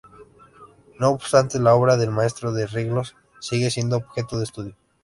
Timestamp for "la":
1.59-1.75